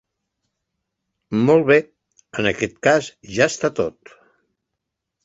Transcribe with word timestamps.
Molt 1.49 1.67
bé, 1.67 1.77
en 2.43 2.49
aquest 2.53 2.79
cas 2.87 3.11
ja 3.37 3.49
està 3.55 3.71
tot. 3.81 4.15